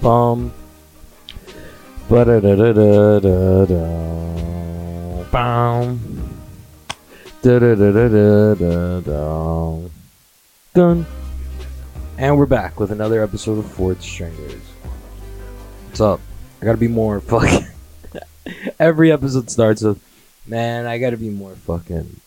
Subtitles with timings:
[0.00, 0.52] bum.
[5.30, 6.38] Bum.
[10.72, 11.06] Done.
[12.18, 14.62] And we're back with another episode of Fourth Stringers.
[15.86, 16.20] What's up?
[16.62, 17.66] I gotta be more fucking.
[18.78, 20.02] Every episode starts with,
[20.46, 22.20] man, I gotta be more fucking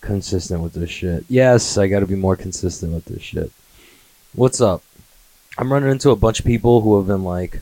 [0.00, 1.24] consistent with this shit.
[1.28, 3.50] Yes, I gotta be more consistent with this shit.
[4.34, 4.83] What's up?
[5.56, 7.60] I'm running into a bunch of people who have been like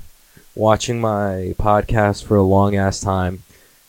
[0.55, 3.43] watching my podcast for a long ass time,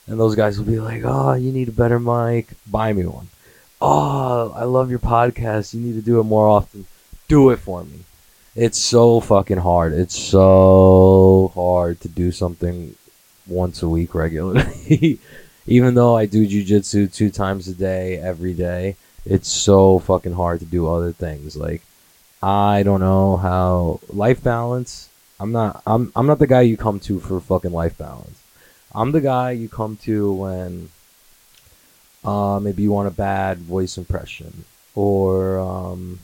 [0.07, 2.47] and those guys will be like, "Oh, you need a better mic.
[2.69, 3.29] Buy me one."
[3.81, 5.73] Oh, I love your podcast.
[5.73, 6.85] You need to do it more often.
[7.27, 7.99] Do it for me.
[8.55, 9.93] It's so fucking hard.
[9.93, 12.95] It's so hard to do something
[13.47, 15.19] once a week regularly.
[15.65, 20.59] Even though I do jujitsu two times a day, every day, it's so fucking hard
[20.59, 21.55] to do other things.
[21.55, 21.81] Like,
[22.43, 25.07] I don't know how life balance.
[25.39, 25.81] I'm not.
[25.87, 26.11] I'm.
[26.13, 28.37] I'm not the guy you come to for fucking life balance.
[28.93, 30.89] I'm the guy you come to when,
[32.25, 36.19] uh, maybe you want a bad voice impression, or um,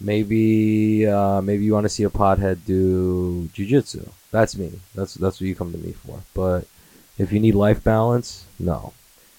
[0.00, 4.08] maybe uh, maybe you want to see a pothead do jujitsu.
[4.32, 4.72] That's me.
[4.96, 6.20] That's that's what you come to me for.
[6.34, 6.66] But
[7.16, 8.92] if you need life balance, no.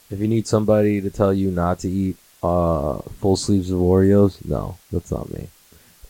[0.10, 4.46] If you need somebody to tell you not to eat uh, full sleeves of Oreos,
[4.46, 5.50] no, that's not me.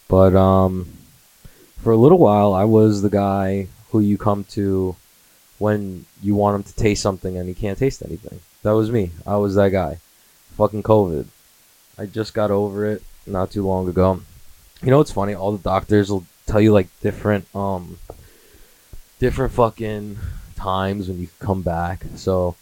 [0.08, 0.88] But um,
[1.82, 4.96] for a little while, I was the guy who you come to
[5.60, 8.40] when you want him to taste something and he can't taste anything.
[8.64, 9.12] That was me.
[9.26, 10.00] I was that guy.
[10.58, 11.26] Fucking COVID.
[11.98, 14.22] I just got over it not too long ago.
[14.82, 15.34] You know what's funny?
[15.34, 17.98] All the doctors will tell you like different um
[19.20, 20.18] different fucking
[20.56, 22.04] times when you come back.
[22.16, 22.56] So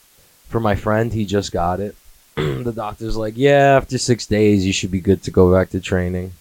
[0.48, 1.96] for my friend, he just got it.
[2.36, 5.80] the doctor's like, "Yeah, after 6 days you should be good to go back to
[5.80, 6.34] training."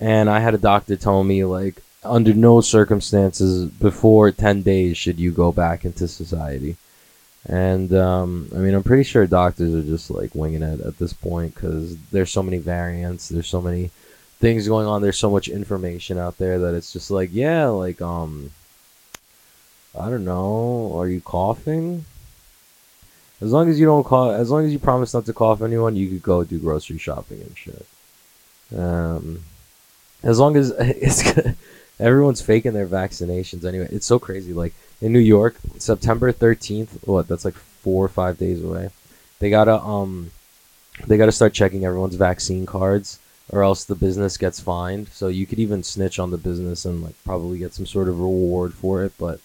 [0.00, 5.20] And I had a doctor tell me like under no circumstances before 10 days should
[5.20, 6.76] you go back into society.
[7.46, 11.12] And um, I mean, I'm pretty sure doctors are just like winging it at this
[11.12, 13.90] point because there's so many variants, there's so many
[14.38, 18.00] things going on, there's so much information out there that it's just like, yeah, like
[18.00, 18.50] um,
[19.98, 22.06] I don't know, are you coughing?
[23.42, 25.96] As long as you don't cough, as long as you promise not to cough anyone,
[25.96, 27.86] you could go do grocery shopping and shit.
[28.76, 29.42] Um,
[30.22, 31.22] as long as it's
[31.98, 33.88] everyone's faking their vaccinations anyway.
[33.90, 34.52] It's so crazy.
[34.52, 36.98] Like in New York, September thirteenth.
[37.06, 37.28] What?
[37.28, 38.90] That's like four or five days away.
[39.38, 40.30] They gotta um,
[41.06, 43.18] they gotta start checking everyone's vaccine cards,
[43.50, 45.08] or else the business gets fined.
[45.08, 48.20] So you could even snitch on the business and like probably get some sort of
[48.20, 49.12] reward for it.
[49.18, 49.40] But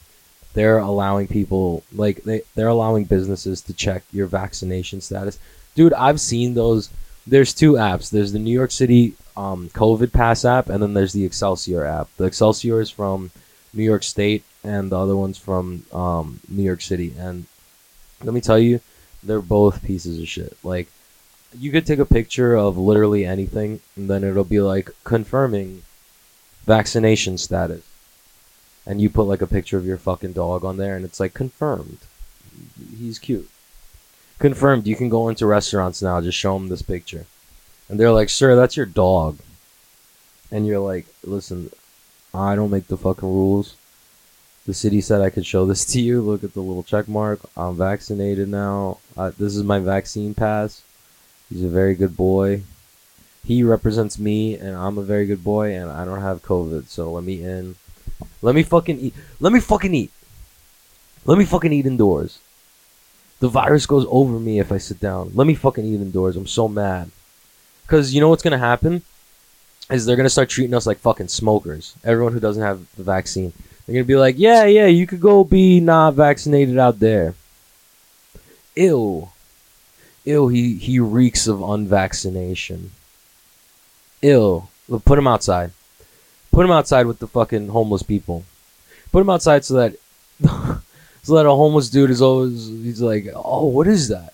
[0.53, 5.39] they're allowing people like they they're allowing businesses to check your vaccination status.
[5.75, 6.89] Dude, I've seen those.
[7.27, 8.09] There's two apps.
[8.09, 12.09] There's the New York City um, COVID Pass app, and then there's the Excelsior app.
[12.17, 13.31] The Excelsior is from
[13.73, 17.13] New York State, and the other one's from um, New York City.
[17.17, 17.45] And
[18.23, 18.79] let me tell you,
[19.23, 20.57] they're both pieces of shit.
[20.63, 20.87] Like,
[21.57, 25.83] you could take a picture of literally anything, and then it'll be like confirming
[26.65, 27.83] vaccination status.
[28.85, 31.33] And you put like a picture of your fucking dog on there, and it's like
[31.33, 31.99] confirmed.
[32.97, 33.49] He's cute.
[34.39, 34.85] Confirmed.
[34.85, 36.21] You can go into restaurants now.
[36.21, 37.25] Just show them this picture
[37.89, 39.37] and they're like, "Sir, that's your dog,"
[40.51, 41.69] and you're like, "Listen,
[42.33, 43.75] I don't make the fucking rules.
[44.65, 46.21] The city said I could show this to you.
[46.21, 47.39] Look at the little check mark.
[47.55, 48.97] I'm vaccinated now.
[49.15, 50.81] Uh, this is my vaccine pass.
[51.49, 52.63] He's a very good boy.
[53.45, 56.87] He represents me, and I'm a very good boy, and I don't have COVID.
[56.87, 57.75] So let me in.
[58.41, 59.13] Let me fucking eat.
[59.39, 60.11] Let me fucking eat.
[61.25, 62.39] Let me fucking eat indoors.
[63.39, 65.31] The virus goes over me if I sit down.
[65.35, 66.35] Let me fucking eat indoors.
[66.35, 67.11] I'm so mad.
[67.85, 69.03] Because you know what's gonna happen
[69.89, 71.95] is they're gonna start treating us like fucking smokers.
[72.03, 73.53] Everyone who doesn't have the vaccine,
[73.85, 77.35] they're gonna be like, yeah, yeah, you could go be not vaccinated out there.
[78.75, 79.29] Ew,
[80.23, 80.47] ew.
[80.47, 82.91] He he reeks of unvaccination.
[84.21, 84.67] Ew.
[85.05, 85.71] Put him outside.
[86.51, 88.43] Put him outside with the fucking homeless people.
[89.11, 89.95] Put him outside so that
[91.23, 94.33] so that a homeless dude is always he's like, oh, what is that?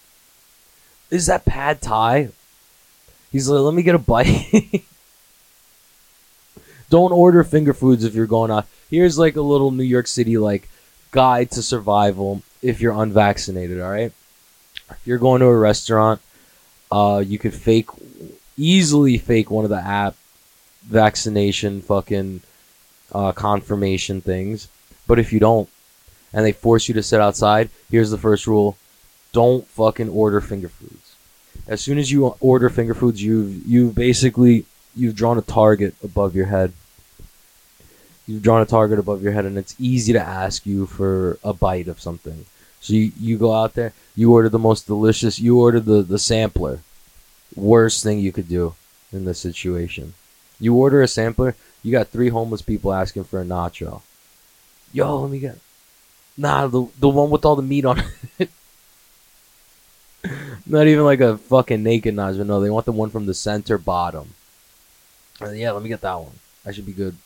[1.09, 2.29] Is that pad thai?
[3.31, 4.83] He's like, let me get a bite.
[6.89, 8.67] Don't order finger foods if you're going out.
[8.89, 10.69] Here's like a little New York City like
[11.11, 13.79] guide to survival if you're unvaccinated.
[13.79, 14.11] All right,
[14.89, 16.19] if you're going to a restaurant,
[16.91, 17.87] uh, you could fake
[18.57, 20.15] easily fake one of the app
[20.83, 22.41] vaccination fucking
[23.13, 24.67] uh, confirmation things.
[25.07, 25.69] But if you don't,
[26.33, 28.75] and they force you to sit outside, here's the first rule:
[29.31, 31.00] don't fucking order finger foods
[31.71, 36.35] as soon as you order finger foods, you've you've basically you've drawn a target above
[36.35, 36.73] your head.
[38.27, 41.53] You've drawn a target above your head, and it's easy to ask you for a
[41.53, 42.45] bite of something.
[42.81, 46.19] So you, you go out there, you order the most delicious, you order the, the
[46.19, 46.79] sampler.
[47.55, 48.75] Worst thing you could do
[49.13, 50.13] in this situation.
[50.59, 54.01] You order a sampler, you got three homeless people asking for a nacho.
[54.91, 55.57] Yo, let me get.
[56.37, 58.03] Nah, the, the one with all the meat on
[58.39, 58.49] it.
[60.71, 62.45] Not even like a fucking naked nacho.
[62.45, 64.35] No, they want the one from the center bottom.
[65.41, 66.31] Uh, yeah, let me get that one.
[66.65, 67.17] I should be good.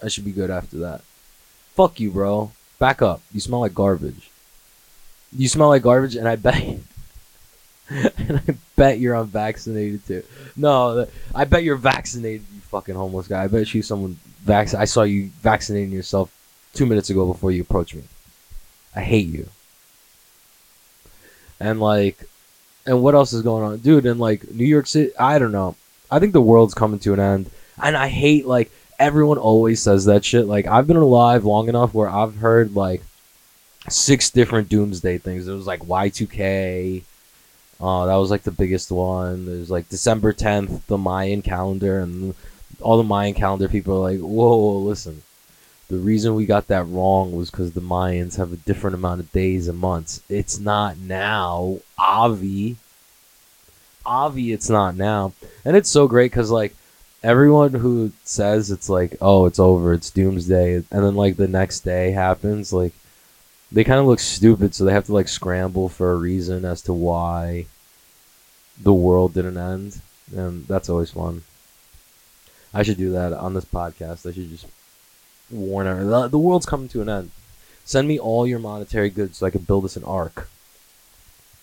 [0.00, 1.00] I should be good after that.
[1.74, 2.52] Fuck you, bro.
[2.78, 3.20] Back up.
[3.32, 4.30] You smell like garbage.
[5.36, 6.62] You smell like garbage, and I bet.
[7.88, 10.22] and I bet you're unvaccinated too.
[10.54, 13.42] No, I bet you're vaccinated, you fucking homeless guy.
[13.42, 14.74] I bet you someone vac.
[14.74, 16.32] I saw you vaccinating yourself
[16.72, 18.04] two minutes ago before you approached me.
[18.94, 19.48] I hate you.
[21.58, 22.28] And like,
[22.86, 24.06] and what else is going on, dude?
[24.06, 25.76] In like New York City, I don't know.
[26.10, 27.50] I think the world's coming to an end,
[27.82, 30.46] and I hate like everyone always says that shit.
[30.46, 33.02] Like I've been alive long enough where I've heard like
[33.88, 35.48] six different doomsday things.
[35.48, 37.02] It was like Y2K.
[37.80, 39.46] Uh, that was like the biggest one.
[39.46, 42.34] There's like December 10th, the Mayan calendar, and
[42.80, 45.22] all the Mayan calendar people are like, whoa, whoa listen.
[45.88, 49.32] The reason we got that wrong was because the Mayans have a different amount of
[49.32, 50.22] days and months.
[50.28, 51.78] It's not now.
[51.98, 52.76] Avi.
[54.06, 55.32] Avi, it's not now.
[55.64, 56.74] And it's so great because, like,
[57.22, 61.80] everyone who says it's like, oh, it's over, it's doomsday, and then, like, the next
[61.80, 62.92] day happens, like,
[63.72, 66.82] they kind of look stupid, so they have to like scramble for a reason as
[66.82, 67.64] to why
[68.80, 70.00] the world didn't end,
[70.36, 71.42] and that's always fun.
[72.74, 74.28] I should do that on this podcast.
[74.28, 74.66] I should just
[75.52, 77.30] warn her the, the world's coming to an end.
[77.84, 80.48] Send me all your monetary goods so I can build us an ark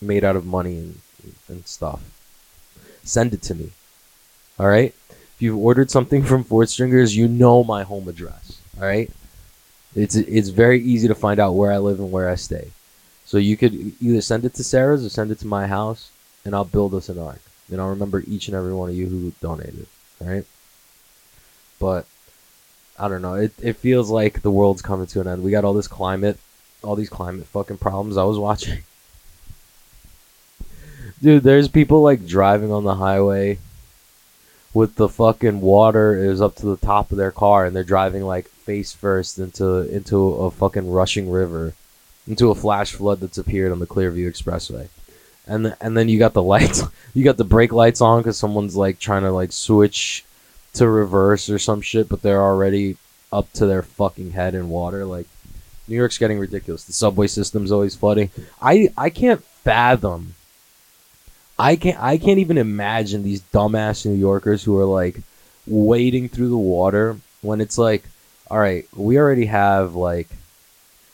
[0.00, 1.00] made out of money and,
[1.48, 2.02] and stuff.
[3.02, 3.70] Send it to me.
[4.58, 4.94] All right.
[5.10, 8.60] If you've ordered something from Fourth Stringers, you know my home address.
[8.78, 9.10] All right.
[9.94, 12.70] It's it's very easy to find out where I live and where I stay.
[13.24, 16.10] So you could either send it to Sarah's or send it to my house,
[16.44, 17.40] and I'll build us an ark.
[17.70, 19.86] And I'll remember each and every one of you who donated.
[20.20, 20.44] Right?
[21.78, 22.06] But
[23.00, 23.34] I don't know.
[23.34, 25.42] It it feels like the world's coming to an end.
[25.42, 26.38] We got all this climate,
[26.82, 28.18] all these climate fucking problems.
[28.18, 28.80] I was watching.
[31.22, 33.58] Dude, there's people like driving on the highway
[34.74, 38.22] with the fucking water is up to the top of their car and they're driving
[38.22, 41.72] like face first into into a fucking rushing river,
[42.26, 44.88] into a flash flood that's appeared on the Clearview Expressway.
[45.46, 46.82] And the, and then you got the lights,
[47.14, 50.22] you got the brake lights on cuz someone's like trying to like switch
[50.74, 52.96] to reverse or some shit, but they're already
[53.32, 55.26] up to their fucking head in water like
[55.86, 56.84] New York's getting ridiculous.
[56.84, 58.30] The subway system's always flooding.
[58.60, 60.34] I I can't fathom
[61.60, 65.20] I can't I can't even imagine these dumbass New Yorkers who are like
[65.66, 68.04] wading through the water when it's like,
[68.50, 70.28] all right, we already have like,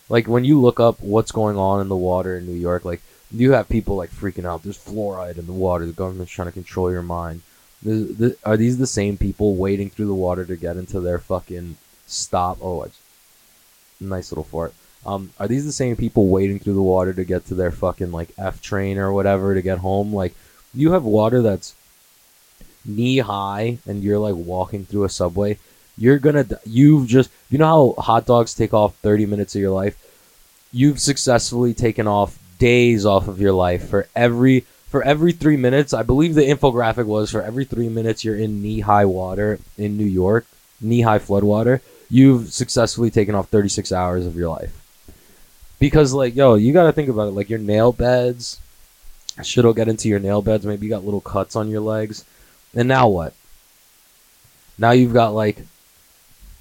[0.09, 3.03] like when you look up what's going on in the water in New York, like
[3.33, 4.63] you have people like freaking out.
[4.63, 5.85] There's fluoride in the water.
[5.85, 7.43] The government's trying to control your mind.
[7.85, 11.77] Are these the same people wading through the water to get into their fucking
[12.07, 12.59] stop?
[12.63, 12.87] Oh,
[14.01, 14.75] nice little fort.
[15.05, 18.11] Um, are these the same people wading through the water to get to their fucking
[18.11, 20.13] like F train or whatever to get home?
[20.13, 20.35] Like,
[20.75, 21.75] you have water that's
[22.85, 25.59] knee high and you're like walking through a subway.
[25.97, 29.71] You're gonna, you've just, you know how hot dogs take off 30 minutes of your
[29.71, 29.97] life?
[30.73, 35.93] You've successfully taken off days off of your life for every for every three minutes.
[35.93, 39.97] I believe the infographic was for every three minutes you're in knee high water in
[39.97, 40.47] New York,
[40.81, 41.83] knee high flood water.
[42.09, 44.83] You've successfully taken off 36 hours of your life
[45.79, 47.33] because like yo, you got to think about it.
[47.33, 48.61] Like your nail beds,
[49.43, 50.67] shit'll get into your nail beds.
[50.67, 52.25] Maybe you got little cuts on your legs,
[52.75, 53.35] and now what?
[54.79, 55.59] Now you've got like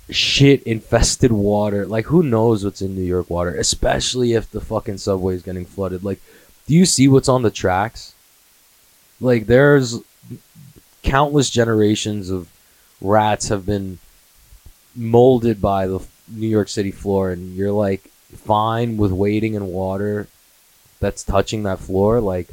[0.10, 1.86] shit infested water.
[1.86, 5.66] Like who knows what's in New York water, especially if the fucking subway is getting
[5.66, 6.04] flooded.
[6.04, 6.22] Like,
[6.68, 8.14] do you see what's on the tracks?
[9.20, 10.00] Like there's
[11.04, 12.50] countless generations of
[13.02, 14.00] rats have been
[14.96, 20.28] molded by the New York City floor, and you're like, fine with wading in water
[21.00, 22.20] that's touching that floor.
[22.20, 22.50] Like,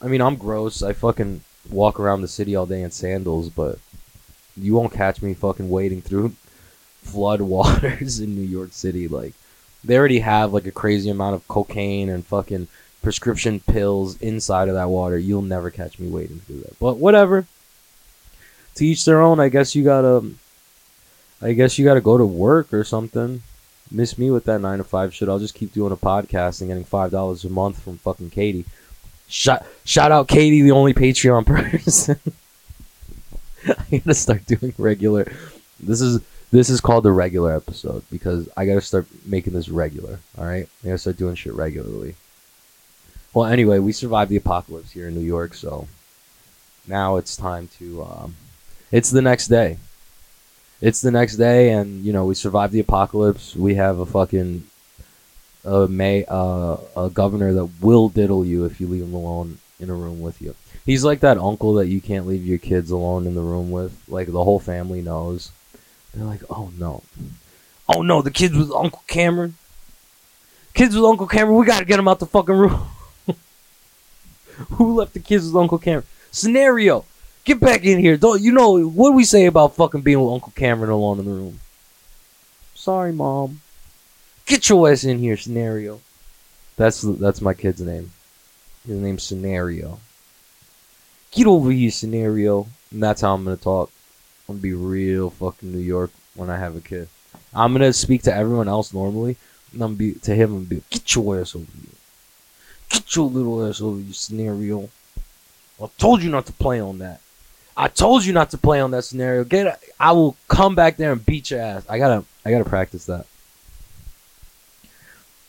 [0.00, 0.82] I mean, I'm gross.
[0.82, 3.78] I fucking walk around the city all day in sandals, but
[4.56, 6.34] you won't catch me fucking wading through
[7.02, 9.08] flood waters in New York City.
[9.08, 9.34] Like,
[9.84, 12.68] they already have like a crazy amount of cocaine and fucking
[13.08, 15.18] prescription pills inside of that water.
[15.18, 16.78] You'll never catch me waiting to do that.
[16.78, 17.46] But whatever.
[18.76, 19.40] To each their own.
[19.40, 20.18] I guess you gotta.
[20.18, 20.38] Um,
[21.40, 23.42] I guess you gotta go to work or something
[23.90, 25.28] miss me with that nine to five shit.
[25.28, 28.64] I'll just keep doing a podcast and getting five dollars a month from fucking Katie.
[29.28, 32.18] Shout shout out Katie, the only Patreon person.
[33.66, 35.30] I gotta start doing regular.
[35.80, 40.18] This is This is called the regular episode because I gotta start making this regular.
[40.36, 42.14] All right, I gotta start doing shit regularly.
[43.38, 45.86] Well, anyway, we survived the apocalypse here in New York, so
[46.88, 48.02] now it's time to.
[48.02, 48.34] Um,
[48.90, 49.78] it's the next day.
[50.80, 53.54] It's the next day, and you know we survived the apocalypse.
[53.54, 54.66] We have a fucking
[55.64, 59.88] a may uh, a governor that will diddle you if you leave him alone in
[59.88, 60.56] a room with you.
[60.84, 63.96] He's like that uncle that you can't leave your kids alone in the room with.
[64.08, 65.52] Like the whole family knows.
[66.12, 67.04] They're like, oh no,
[67.88, 69.54] oh no, the kids with Uncle Cameron.
[70.74, 72.88] Kids with Uncle Cameron, we gotta get them out the fucking room.
[74.72, 76.06] Who left the kids with Uncle Cameron?
[76.30, 77.04] Scenario,
[77.44, 78.16] get back in here.
[78.16, 81.30] Don't you know what we say about fucking being with Uncle Cameron alone in the
[81.30, 81.60] room?
[82.74, 83.60] Sorry, mom.
[84.46, 86.00] Get your ass in here, Scenario.
[86.76, 88.10] That's that's my kid's name.
[88.86, 89.98] His name's Scenario.
[91.30, 92.66] Get over here, Scenario.
[92.90, 93.90] And that's how I'm gonna talk.
[94.48, 97.08] I'm gonna be real fucking New York when I have a kid.
[97.52, 99.36] I'm gonna speak to everyone else normally,
[99.72, 101.97] and I'm be to him and be get your ass over here.
[102.88, 104.88] Get your little ass over here, Scenario.
[105.82, 107.20] I told you not to play on that.
[107.78, 109.44] I told you not to play on that scenario.
[109.44, 111.86] Get I will come back there and beat your ass.
[111.88, 113.24] I gotta I gotta practice that.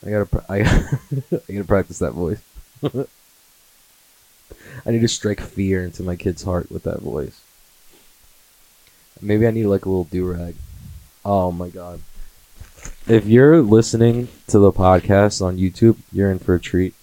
[0.05, 0.59] I gotta I,
[1.49, 2.39] I gotta practice that voice.
[4.85, 7.41] I need to strike fear into my kid's heart with that voice.
[9.21, 10.55] Maybe I need like a little do rag.
[11.25, 12.01] Oh my god.
[13.07, 16.93] If you're listening to the podcast on YouTube, you're in for a treat.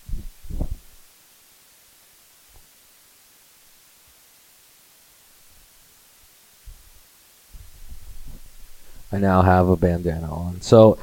[9.17, 10.61] I now have a bandana on.
[10.61, 10.99] So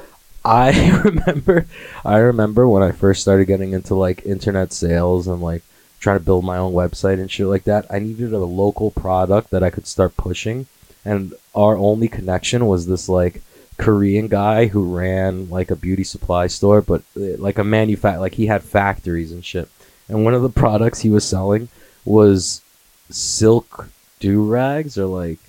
[0.46, 1.66] I remember
[2.06, 5.64] I remember when I first started getting into like internet sales and like
[6.00, 7.88] trying to build my own website and shit like that.
[7.90, 10.68] I needed a local product that I could start pushing
[11.04, 13.42] and our only connection was this like
[13.78, 18.36] Korean guy who ran like a beauty supply store but uh, like a manufact like
[18.36, 19.70] he had factories and shit.
[20.08, 21.70] And one of the products he was selling
[22.06, 22.62] was
[23.10, 23.90] silk
[24.20, 25.40] do rags or like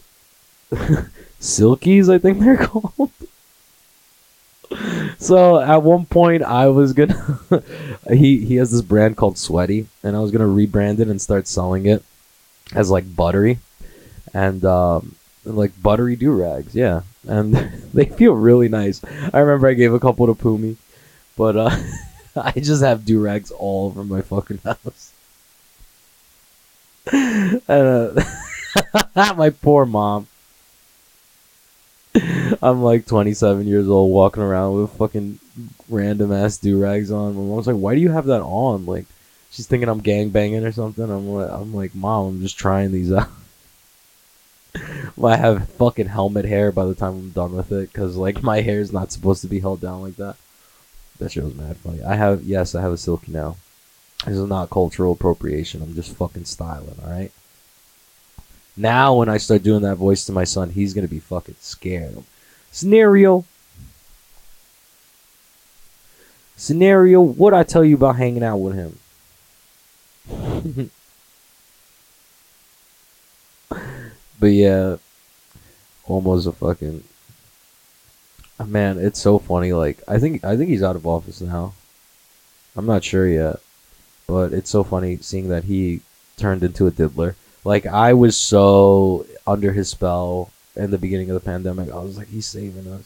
[1.44, 3.10] silkies, I think they're called.
[5.18, 7.38] so at one point, I was gonna.
[8.08, 11.46] he he has this brand called Sweaty, and I was gonna rebrand it and start
[11.46, 12.02] selling it
[12.74, 13.58] as like buttery,
[14.32, 17.54] and um, like buttery do rags, yeah, and
[17.94, 19.02] they feel really nice.
[19.32, 20.76] I remember I gave a couple to Pumi,
[21.36, 21.76] but uh,
[22.36, 25.12] I just have do rags all over my fucking house.
[27.12, 28.24] and, uh,
[29.36, 30.26] my poor mom.
[32.62, 35.38] I'm like 27 years old, walking around with fucking
[35.88, 37.34] random ass do rags on.
[37.34, 39.06] My mom's like, "Why do you have that on?" Like,
[39.50, 41.04] she's thinking I'm gang banging or something.
[41.04, 43.28] I'm like, I'm like, "Mom, I'm just trying these out."
[45.22, 48.60] I have fucking helmet hair by the time I'm done with it, cause like my
[48.60, 50.36] hair is not supposed to be held down like that.
[51.18, 52.02] That shit was mad funny.
[52.02, 53.56] I have yes, I have a silky now.
[54.26, 55.82] This is not cultural appropriation.
[55.82, 56.96] I'm just fucking styling.
[57.04, 57.30] All right.
[58.76, 62.22] Now, when I start doing that voice to my son, he's gonna be fucking scared.
[62.72, 63.44] Scenario.
[66.56, 67.20] Scenario.
[67.20, 68.98] What I tell you about hanging out with him?
[74.40, 74.96] but yeah,
[76.06, 77.04] almost a fucking
[78.66, 78.98] man.
[78.98, 79.72] It's so funny.
[79.72, 81.74] Like I think I think he's out of office now.
[82.76, 83.60] I'm not sure yet,
[84.26, 86.00] but it's so funny seeing that he
[86.36, 87.36] turned into a diddler.
[87.64, 91.90] Like I was so under his spell in the beginning of the pandemic.
[91.90, 93.04] I was like, he's saving us.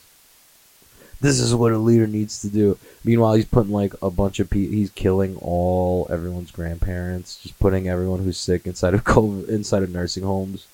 [1.21, 2.79] This is what a leader needs to do.
[3.03, 4.75] Meanwhile, he's putting like a bunch of people.
[4.75, 7.41] He's killing all everyone's grandparents.
[7.43, 10.67] Just putting everyone who's sick inside of COVID, inside of nursing homes,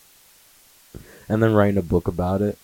[1.28, 2.58] and then writing a book about it.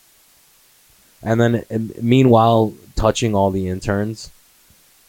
[1.23, 4.31] And then, and meanwhile, touching all the interns.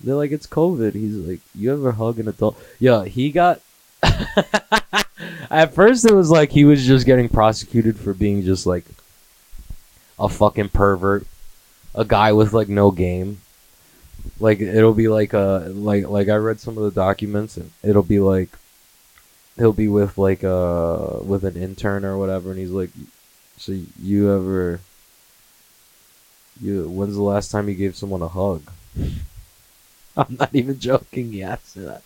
[0.03, 0.93] They're like, it's COVID.
[0.93, 2.57] He's like, you ever hug an adult?
[2.79, 3.61] Yeah, he got.
[5.49, 8.85] At first, it was like he was just getting prosecuted for being just like
[10.19, 11.25] a fucking pervert,
[11.95, 13.41] a guy with like no game.
[14.39, 18.03] Like it'll be like a like like I read some of the documents and it'll
[18.03, 18.49] be like
[19.57, 22.91] he'll be with like uh with an intern or whatever and he's like
[23.57, 24.79] so you ever
[26.61, 28.63] you when's the last time you gave someone a hug?
[30.17, 32.03] I'm not even joking, he asked that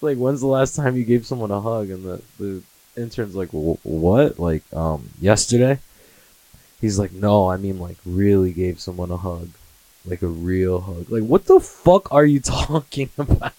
[0.00, 1.90] like, when's the last time you gave someone a hug?
[1.90, 2.62] And the, the
[2.96, 4.38] intern's like, what?
[4.38, 5.78] Like, um, yesterday?
[6.80, 9.50] He's like, no, I mean, like, really gave someone a hug.
[10.06, 11.10] Like, a real hug.
[11.10, 13.52] Like, what the fuck are you talking about?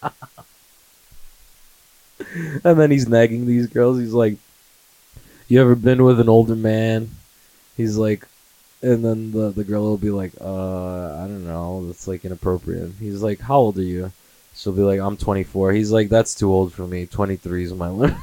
[2.63, 4.00] and then he's nagging these girls.
[4.00, 4.38] He's like,
[5.48, 7.10] you ever been with an older man?
[7.77, 8.25] He's like,
[8.81, 12.91] and then the the girl will be like, uh, I don't know, that's like inappropriate.
[13.00, 14.12] He's like, how old are you?
[14.62, 15.72] She'll be like, I'm 24.
[15.72, 17.08] He's like, that's too old for me.
[17.08, 18.15] 23 is my limit.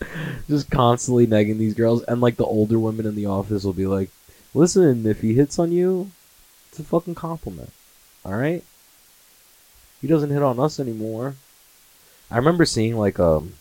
[0.48, 3.86] Just constantly negging these girls, and like the older women in the office will be
[3.86, 4.08] like,
[4.54, 6.10] listen, if he hits on you,
[6.70, 7.70] it's a fucking compliment.
[8.24, 8.64] All right.
[10.00, 11.34] He doesn't hit on us anymore.
[12.30, 13.52] I remember seeing like um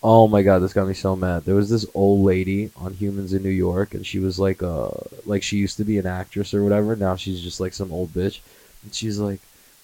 [0.00, 1.44] Oh my god, this got me so mad.
[1.44, 4.90] There was this old lady on Humans in New York, and she was like, uh,
[5.26, 6.94] like she used to be an actress or whatever.
[6.94, 8.38] Now she's just like some old bitch,
[8.82, 9.40] and she's like,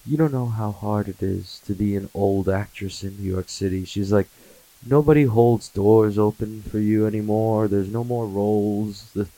[0.06, 3.48] you don't know how hard it is to be an old actress in New York
[3.48, 3.84] City.
[3.84, 4.28] She's like,
[4.86, 7.68] nobody holds doors open for you anymore.
[7.68, 9.10] There's no more roles.
[9.12, 9.28] The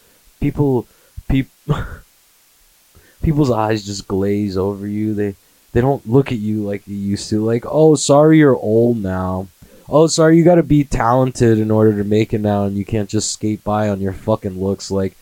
[0.41, 0.87] people,
[1.29, 1.55] people,
[3.23, 5.15] people's eyes just glaze over you.
[5.15, 5.35] They
[5.73, 7.45] they don't look at you like you used to.
[7.45, 9.49] Like, oh, sorry, you're old now
[9.89, 12.85] oh, sorry, you got to be talented in order to make it now, and you
[12.85, 14.91] can't just skate by on your fucking looks.
[14.91, 15.17] Like,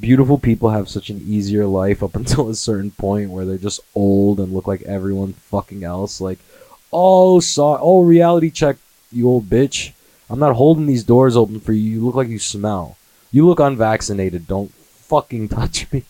[0.00, 3.80] beautiful people have such an easier life up until a certain point where they're just
[3.94, 6.20] old and look like everyone fucking else.
[6.20, 6.38] Like,
[6.92, 8.76] oh, sorry, oh, reality check,
[9.12, 9.92] you old bitch.
[10.30, 11.82] I'm not holding these doors open for you.
[11.82, 12.96] You look like you smell.
[13.30, 14.46] You look unvaccinated.
[14.46, 16.04] Don't fucking touch me.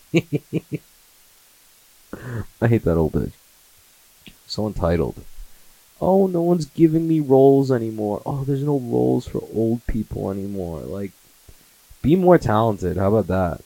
[2.61, 3.33] I hate that old bitch.
[4.47, 5.17] So entitled
[6.05, 8.23] oh, no one's giving me roles anymore.
[8.26, 10.81] Oh, there's no roles for old people anymore.
[10.81, 11.12] Like,
[12.03, 12.97] be more talented.
[12.97, 13.64] How about that?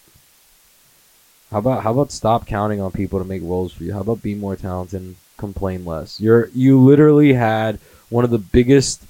[1.51, 3.93] How about how about stop counting on people to make roles for you?
[3.93, 6.21] How about be more talented and complain less?
[6.21, 7.79] You're you literally had
[8.11, 9.03] one of the biggest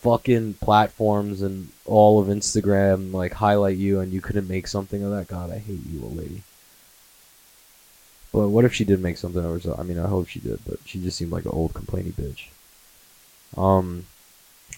[0.00, 5.10] fucking platforms and all of Instagram like highlight you and you couldn't make something of
[5.10, 5.28] that.
[5.28, 6.42] God, I hate you, old lady.
[8.32, 9.80] But what if she did make something of herself?
[9.80, 12.48] I mean, I hope she did, but she just seemed like an old complaining bitch.
[13.56, 14.04] Um,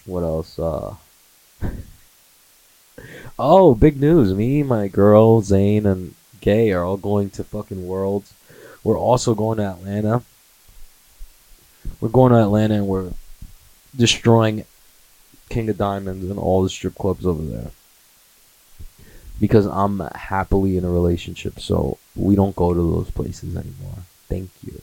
[0.05, 0.57] what else?
[0.57, 0.95] Uh,
[3.37, 4.33] oh, big news!
[4.33, 8.33] Me, my girl, Zane, and Gay are all going to fucking Worlds.
[8.83, 10.23] We're also going to Atlanta.
[11.99, 13.11] We're going to Atlanta and we're
[13.95, 14.65] destroying
[15.49, 17.71] King of Diamonds and all the strip clubs over there.
[19.39, 24.03] Because I'm happily in a relationship, so we don't go to those places anymore.
[24.29, 24.81] Thank you.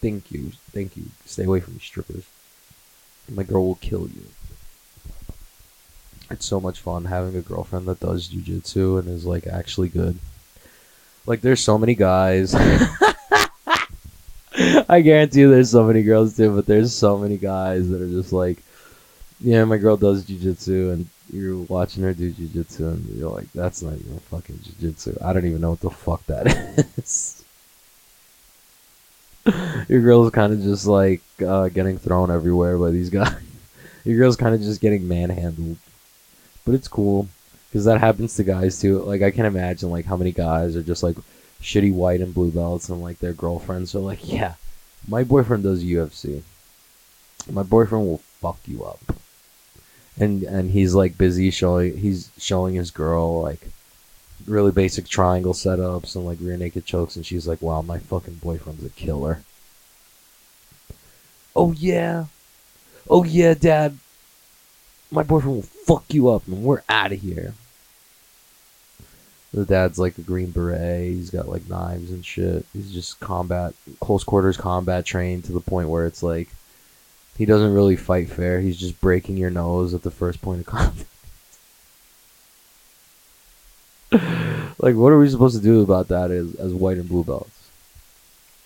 [0.00, 0.52] Thank you.
[0.72, 1.04] Thank you.
[1.24, 2.24] Stay away from me, strippers.
[3.30, 4.24] My girl will kill you.
[6.30, 10.18] It's so much fun having a girlfriend that does jujitsu and is like actually good.
[11.26, 12.54] Like there's so many guys.
[14.88, 18.08] I guarantee you there's so many girls too, but there's so many guys that are
[18.08, 18.58] just like,
[19.40, 23.82] yeah, my girl does jujitsu and you're watching her do jujitsu and you're like, that's
[23.82, 25.20] not even fucking jujitsu.
[25.22, 26.46] I don't even know what the fuck that
[26.96, 27.44] is.
[29.88, 33.34] your girl's kind of just like uh, getting thrown everywhere by these guys.
[34.04, 35.76] your girl's kind of just getting manhandled,
[36.64, 37.28] but it's cool
[37.68, 39.00] because that happens to guys too.
[39.00, 41.16] Like I can imagine like how many guys are just like
[41.60, 44.54] shitty white and blue belts and like their girlfriends are like, yeah,
[45.08, 46.42] my boyfriend does UFC.
[47.50, 49.00] My boyfriend will fuck you up,
[50.18, 53.68] and and he's like busy showing he's showing his girl like
[54.46, 58.36] really basic triangle setups and like rear naked chokes, and she's like, "Wow, my fucking
[58.36, 59.42] boyfriend's a killer."
[61.56, 62.26] Oh yeah,
[63.08, 63.98] oh yeah, Dad.
[65.14, 67.54] My boyfriend will fuck you up, and we're out of here.
[69.52, 71.12] The dad's like a green beret.
[71.12, 72.66] He's got like knives and shit.
[72.72, 76.48] He's just combat, close quarters combat trained to the point where it's like
[77.38, 78.60] he doesn't really fight fair.
[78.60, 81.06] He's just breaking your nose at the first point of contact.
[84.80, 87.68] like, what are we supposed to do about that as, as white and blue belts?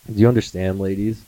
[0.06, 1.22] Do you understand, ladies?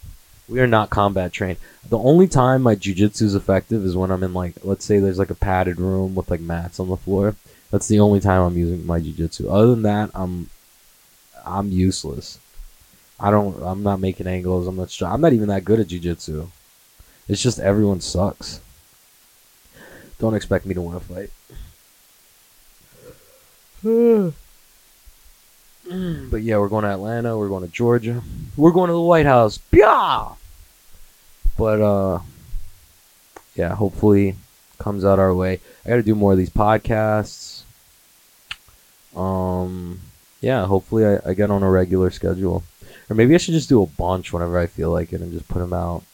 [0.50, 1.58] We are not combat trained.
[1.88, 5.18] The only time my jujitsu is effective is when I'm in like, let's say there's
[5.18, 7.36] like a padded room with like mats on the floor.
[7.70, 9.48] That's the only time I'm using my jujitsu.
[9.48, 10.50] Other than that, I'm
[11.46, 12.40] I'm useless.
[13.20, 13.62] I don't.
[13.62, 14.66] I'm not making angles.
[14.66, 14.94] I'm not.
[15.02, 16.48] I'm not even that good at jujitsu.
[17.28, 18.60] It's just everyone sucks.
[20.18, 21.30] Don't expect me to win a fight.
[25.84, 27.36] but yeah, we're going to Atlanta.
[27.36, 28.22] We're going to Georgia.
[28.56, 29.58] We're going to the White House.
[31.56, 32.20] But uh,
[33.54, 34.36] yeah, hopefully
[34.78, 35.60] comes out our way.
[35.84, 37.62] I got to do more of these podcasts.
[39.16, 40.00] Um,
[40.40, 42.62] yeah, hopefully I, I get on a regular schedule,
[43.08, 45.48] or maybe I should just do a bunch whenever I feel like it and just
[45.48, 46.04] put them out.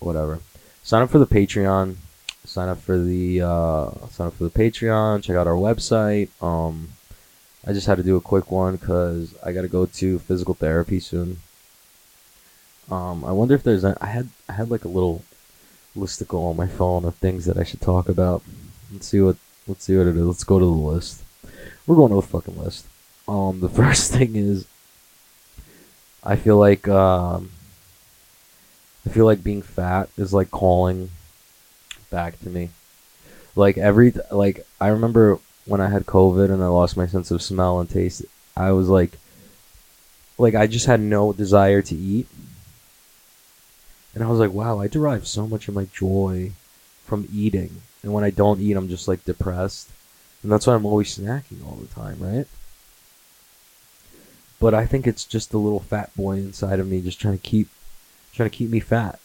[0.00, 0.40] Whatever.
[0.82, 1.96] Sign up for the Patreon
[2.48, 5.22] sign up for the uh, sign up for the Patreon.
[5.22, 6.28] Check out our website.
[6.42, 6.88] Um,
[7.68, 10.54] I just had to do a quick one because I got to go to physical
[10.54, 11.40] therapy soon.
[12.90, 15.22] Um, I wonder if there's a, I had I had like a little
[15.94, 18.42] listicle on my phone of things that I should talk about.
[18.90, 20.24] Let's see what let's see what it is.
[20.24, 21.22] Let's go to the list.
[21.86, 22.86] We're going to the fucking list.
[23.28, 24.66] Um, the first thing is,
[26.24, 27.50] I feel like um,
[29.04, 31.10] I feel like being fat is like calling
[32.08, 32.70] back to me.
[33.54, 37.42] Like every like I remember when I had COVID and I lost my sense of
[37.42, 38.24] smell and taste.
[38.56, 39.12] I was like,
[40.38, 42.26] like I just had no desire to eat,
[44.14, 46.52] and I was like, wow, I derive so much of my joy
[47.04, 47.82] from eating.
[48.02, 49.90] And when I don't eat, I'm just like depressed.
[50.42, 52.46] And that's why I'm always snacking all the time, right?
[54.60, 57.44] But I think it's just the little fat boy inside of me just trying to
[57.44, 57.68] keep
[58.32, 59.20] trying to keep me fat.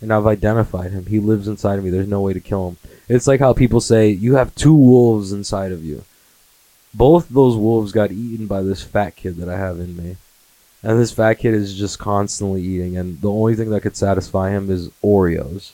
[0.00, 1.06] And I've identified him.
[1.06, 1.90] He lives inside of me.
[1.90, 2.76] There's no way to kill him.
[3.08, 6.04] It's like how people say you have two wolves inside of you.
[6.92, 10.16] Both those wolves got eaten by this fat kid that I have in me.
[10.82, 14.50] And this fat kid is just constantly eating and the only thing that could satisfy
[14.50, 15.72] him is Oreos.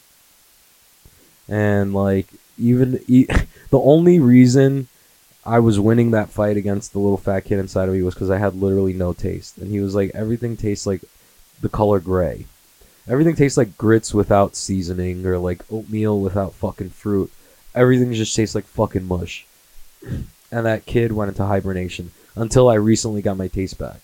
[1.49, 2.29] And like
[2.61, 3.27] even e-
[3.71, 4.87] the only reason
[5.45, 8.31] I was winning that fight against the little fat kid inside of me was because
[8.31, 11.03] I had literally no taste, and he was like, everything tastes like
[11.61, 12.47] the color gray.
[13.09, 17.31] Everything tastes like grits without seasoning, or like oatmeal without fucking fruit.
[17.75, 19.47] Everything just tastes like fucking mush.
[20.53, 24.01] And that kid went into hibernation until I recently got my taste back.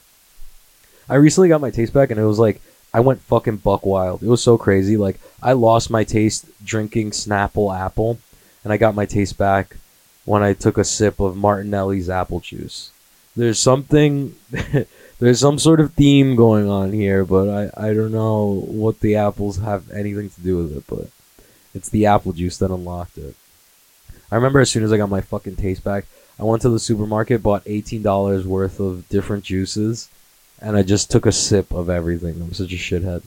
[1.08, 2.60] I recently got my taste back, and it was like
[2.92, 4.22] I went fucking buck wild.
[4.22, 4.96] It was so crazy.
[4.96, 8.18] Like I lost my taste drinking Snapple apple,
[8.64, 9.76] and I got my taste back
[10.24, 12.90] when I took a sip of Martinelli's apple juice.
[13.36, 14.34] There's something,
[15.18, 19.16] there's some sort of theme going on here, but I, I don't know what the
[19.16, 21.08] apples have anything to do with it, but
[21.74, 23.34] it's the apple juice that unlocked it.
[24.30, 26.04] I remember as soon as I got my fucking taste back,
[26.38, 30.08] I went to the supermarket, bought $18 worth of different juices,
[30.60, 32.40] and I just took a sip of everything.
[32.40, 33.22] I'm such a shithead.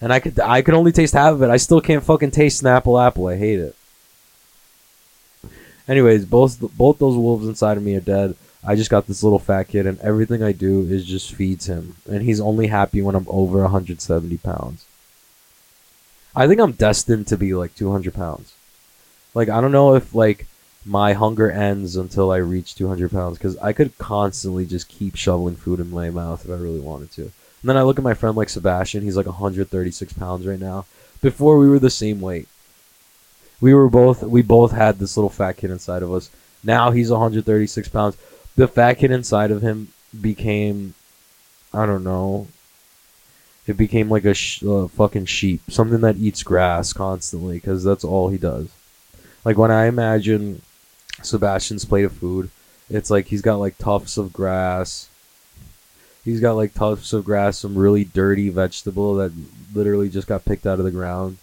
[0.00, 1.50] And I could I could only taste half of it.
[1.50, 2.98] I still can't fucking taste Snapple apple.
[3.00, 3.26] Apple.
[3.26, 3.74] I hate it.
[5.88, 8.36] Anyways, both both those wolves inside of me are dead.
[8.64, 11.96] I just got this little fat kid, and everything I do is just feeds him,
[12.10, 14.84] and he's only happy when I'm over 170 pounds.
[16.34, 18.54] I think I'm destined to be like 200 pounds.
[19.34, 20.46] Like I don't know if like
[20.84, 25.56] my hunger ends until I reach 200 pounds because I could constantly just keep shoveling
[25.56, 27.22] food in my mouth if I really wanted to.
[27.22, 27.32] And
[27.64, 30.86] then I look at my friend like Sebastian, he's like 136 pounds right now.
[31.20, 32.48] Before we were the same weight
[33.60, 36.30] we were both we both had this little fat kid inside of us.
[36.62, 38.16] Now he's 136 pounds.
[38.58, 40.94] The fat kid inside of him became,
[41.72, 42.48] I don't know.
[43.68, 48.02] It became like a sh- uh, fucking sheep, something that eats grass constantly, because that's
[48.02, 48.68] all he does.
[49.44, 50.62] Like when I imagine
[51.22, 52.50] Sebastian's plate of food,
[52.90, 55.08] it's like he's got like tufts of grass.
[56.24, 59.30] He's got like tufts of grass, some really dirty vegetable that
[59.72, 61.38] literally just got picked out of the ground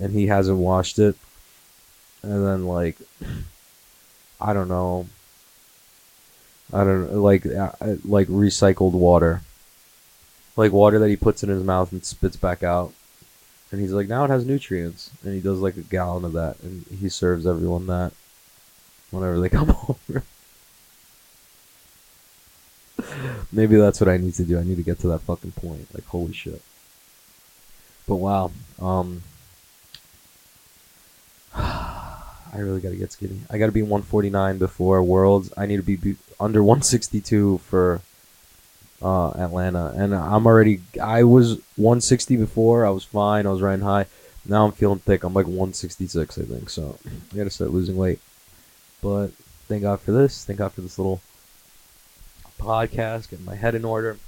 [0.00, 1.14] and he hasn't washed it.
[2.22, 2.96] And then like
[4.40, 5.08] I don't know.
[6.72, 7.72] I don't like uh,
[8.04, 9.42] like recycled water.
[10.56, 12.92] Like water that he puts in his mouth and spits back out.
[13.70, 15.10] And he's like, now it has nutrients.
[15.24, 16.60] And he does like a gallon of that.
[16.60, 18.12] And he serves everyone that
[19.10, 20.22] whenever they come over.
[23.50, 24.58] Maybe that's what I need to do.
[24.58, 25.92] I need to get to that fucking point.
[25.94, 26.62] Like, holy shit.
[28.06, 28.50] But wow.
[28.80, 29.22] Um,
[31.54, 33.40] I really gotta get skinny.
[33.50, 35.52] I gotta be 149 before Worlds.
[35.56, 38.00] I need to be, be under 162 for
[39.00, 40.80] uh, Atlanta, and I'm already.
[41.02, 42.84] I was 160 before.
[42.84, 43.46] I was fine.
[43.46, 44.06] I was riding high.
[44.44, 45.24] Now I'm feeling thick.
[45.24, 46.68] I'm like 166, I think.
[46.68, 48.20] So I gotta start losing weight.
[49.00, 49.28] But
[49.68, 50.44] thank God for this.
[50.44, 51.20] Thank God for this little
[52.58, 53.30] podcast.
[53.30, 54.18] Getting my head in order.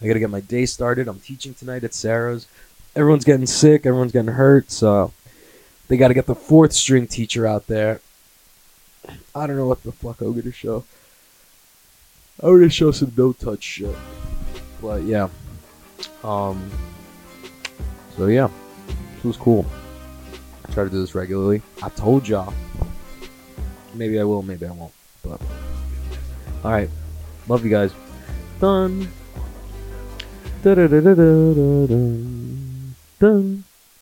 [0.00, 1.08] I gotta get my day started.
[1.08, 2.46] I'm teaching tonight at Sarah's.
[2.94, 3.84] Everyone's getting sick.
[3.86, 4.70] Everyone's getting hurt.
[4.70, 5.12] So
[5.88, 8.00] they got to get the fourth string teacher out there.
[9.34, 10.84] I don't know what the fuck I'm gonna show.
[12.42, 13.94] I'm gonna show some no touch shit.
[14.82, 15.28] But yeah.
[16.22, 16.70] Um.
[18.16, 18.48] So yeah,
[19.14, 19.64] this was cool.
[20.68, 21.62] I try to do this regularly.
[21.82, 22.52] I told y'all.
[23.94, 24.92] Maybe I will, maybe I won't.
[25.22, 25.40] But
[26.62, 26.90] all right,
[27.48, 27.92] love you guys.
[28.60, 29.08] Done.
[33.20, 33.65] Dun.